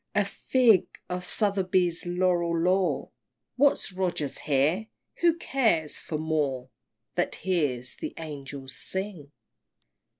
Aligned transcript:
A 0.15 0.25
fig 0.25 0.87
for 1.07 1.21
Southey's 1.21 2.07
Laureat 2.07 2.63
lore!" 2.63 3.11
What's 3.55 3.91
Rogers 3.93 4.39
here? 4.39 4.87
Who 5.17 5.37
cares 5.37 5.99
for 5.99 6.17
Moore 6.17 6.71
That 7.13 7.35
hears 7.35 7.97
the 7.97 8.15
Angels 8.17 8.75
sing! 8.75 9.31